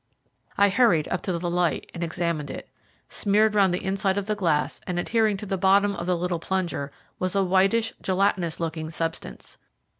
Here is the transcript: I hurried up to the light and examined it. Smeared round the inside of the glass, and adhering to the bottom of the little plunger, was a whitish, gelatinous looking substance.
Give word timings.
I 0.57 0.69
hurried 0.69 1.07
up 1.09 1.21
to 1.21 1.37
the 1.37 1.47
light 1.47 1.91
and 1.93 2.03
examined 2.03 2.49
it. 2.49 2.67
Smeared 3.07 3.53
round 3.53 3.71
the 3.71 3.83
inside 3.85 4.17
of 4.17 4.25
the 4.25 4.33
glass, 4.33 4.81
and 4.87 4.97
adhering 4.97 5.37
to 5.37 5.45
the 5.45 5.59
bottom 5.59 5.95
of 5.95 6.07
the 6.07 6.17
little 6.17 6.39
plunger, 6.39 6.91
was 7.19 7.35
a 7.35 7.43
whitish, 7.43 7.93
gelatinous 8.01 8.59
looking 8.59 8.89
substance. 8.89 9.59